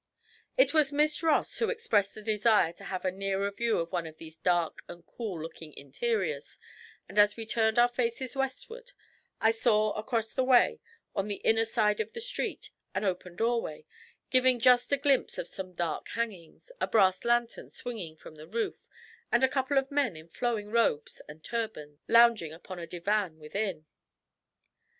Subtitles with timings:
[0.57, 4.07] It was Miss Ross who expressed a desire to have a nearer view of one
[4.07, 6.59] of these dark and cool looking interiors,
[7.07, 8.93] and as we turned our faces westward
[9.39, 10.79] I saw across the way,
[11.15, 13.85] on the inner side of the street, an open doorway,
[14.31, 18.87] giving just a glimpse of some dark hangings, a brass lantern swinging from the roof,
[19.31, 23.85] and a couple of men in flowing robes and turbans, lounging upon a divan within.